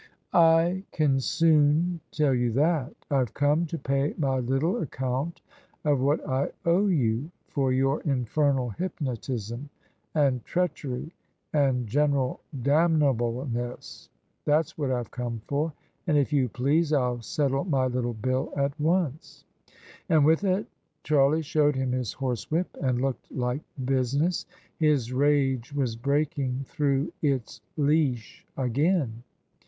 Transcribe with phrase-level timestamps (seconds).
[0.33, 2.91] "I can soon tell you that.
[3.11, 5.43] IVe come to pay my little account
[5.85, 9.69] of what I owe you for your infernal hypnotism
[10.15, 11.13] and treachery
[11.53, 14.09] and general damnableness.
[14.43, 15.71] That's what IVe come for;
[16.07, 19.45] and, if you please, FU settle my little bill at once."
[20.09, 20.65] And with that
[21.03, 24.47] Charlie showed him his horsewhip and looked like business:
[24.79, 29.21] his rage was breaking through its leash again.